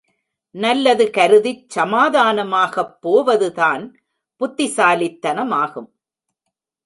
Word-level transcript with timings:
நல்லது 0.55 1.09
கருதிச் 1.17 1.69
சமாதானமாகப் 1.69 3.01
போவதுதான் 3.01 3.83
புத்திசாலித் 4.41 5.25
தனமாகும். 5.25 5.89